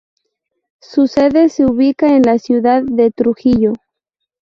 [0.79, 3.73] Su sede se ubica en la ciudad de Trujillo.